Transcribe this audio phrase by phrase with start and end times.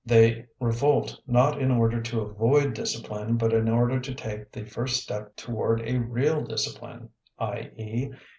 [0.03, 4.99] They revolt not in order to avoid discipline, but in order to take the first
[4.99, 7.69] step toward a real discipline, i.
[7.77, 8.11] e.